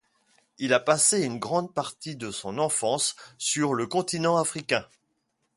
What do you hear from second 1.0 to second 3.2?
une grande partie de son enfance